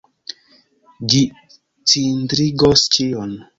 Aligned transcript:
Ĝi 1.13 1.21
cindrigos 1.93 2.89
ĉion. 2.99 3.41